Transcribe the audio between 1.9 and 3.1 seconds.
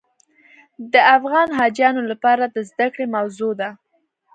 لپاره د زده کړې